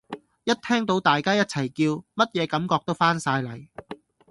[0.45, 3.69] 一聽到大家一齊叫，乜野感覺都返晒黎！